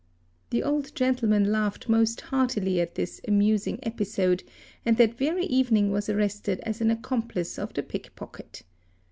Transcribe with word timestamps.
The 0.49 0.63
old 0.63 0.95
gentleman 0.95 1.51
laughed 1.51 1.87
most 1.87 2.21
heartily 2.21 2.81
at 2.81 2.95
this 2.95 3.21
"'amusing 3.27 3.77
episode 3.83 4.43
~ 4.63 4.83
and 4.83 4.97
that 4.97 5.13
very 5.13 5.45
evening 5.45 5.91
was 5.91 6.09
arrested 6.09 6.59
as 6.61 6.81
an 6.81 6.89
accomplice 6.89 7.59
of 7.59 7.75
the 7.75 7.83
pickpocket. 7.83 8.63